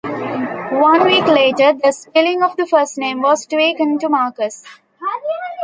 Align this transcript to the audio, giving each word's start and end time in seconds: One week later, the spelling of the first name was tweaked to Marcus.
One 0.71 1.03
week 1.03 1.25
later, 1.25 1.73
the 1.73 1.91
spelling 1.91 2.41
of 2.41 2.55
the 2.55 2.65
first 2.65 2.97
name 2.97 3.21
was 3.21 3.45
tweaked 3.45 4.01
to 4.01 4.09
Marcus. 4.09 4.63